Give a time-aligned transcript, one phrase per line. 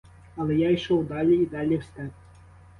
[0.35, 2.11] Але я йшов далі і далі в степ.